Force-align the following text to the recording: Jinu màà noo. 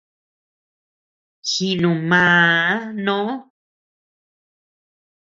Jinu 1.49 1.91
màà 2.09 2.25
noo. 3.05 3.31